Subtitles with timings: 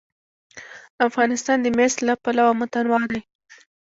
[1.07, 3.19] افغانستان د مس له پلوه متنوع دی.